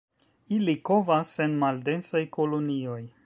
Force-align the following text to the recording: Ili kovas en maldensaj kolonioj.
Ili 0.55 0.73
kovas 0.89 1.35
en 1.45 1.53
maldensaj 1.65 2.25
kolonioj. 2.39 3.01